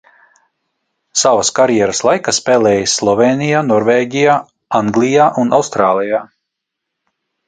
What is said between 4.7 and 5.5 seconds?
Anglijā